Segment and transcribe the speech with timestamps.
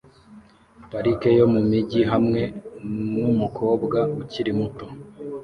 [0.91, 2.41] Parike yo mumijyi hamwe
[3.11, 4.85] numukobwa ukiri muto